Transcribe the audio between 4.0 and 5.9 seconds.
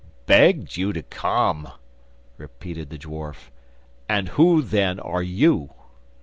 'and who, then, are you?